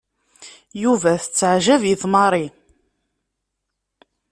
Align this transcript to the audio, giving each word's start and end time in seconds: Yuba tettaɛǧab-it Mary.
Yuba 0.81 1.11
tettaɛǧab-it 1.23 2.03
Mary. 2.13 2.45